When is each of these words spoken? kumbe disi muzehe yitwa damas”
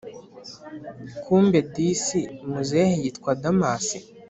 kumbe 1.23 1.59
disi 1.73 2.21
muzehe 2.49 2.93
yitwa 3.01 3.31
damas” 3.41 3.87